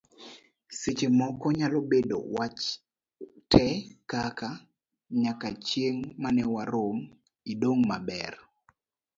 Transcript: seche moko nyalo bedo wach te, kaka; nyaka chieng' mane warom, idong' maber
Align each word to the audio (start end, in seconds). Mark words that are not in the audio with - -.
seche 0.79 1.07
moko 1.19 1.45
nyalo 1.59 1.79
bedo 1.91 2.17
wach 2.35 2.61
te, 3.51 3.65
kaka; 4.11 4.49
nyaka 5.21 5.47
chieng' 5.67 6.03
mane 6.21 6.43
warom, 6.53 6.97
idong' 7.51 7.83
maber 7.89 8.33